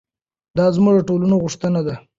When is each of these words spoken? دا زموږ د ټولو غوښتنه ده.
دا 0.57 0.65
زموږ 0.75 0.95
د 0.99 1.05
ټولو 1.07 1.35
غوښتنه 1.43 1.81
ده. 1.87 1.95